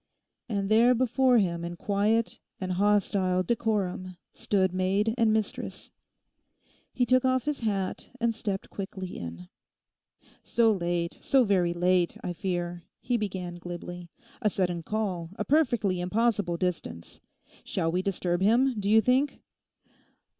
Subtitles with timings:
[0.49, 5.91] And there before him in quiet and hostile decorum stood maid and mistress.
[6.91, 9.47] He took off his hat and stepped quickly in.
[10.43, 14.09] 'So late, so very late, I fear,' he began glibly.
[14.41, 17.21] 'A sudden call, a perfectly impossible distance.
[17.63, 19.43] Shall we disturb him, do you think?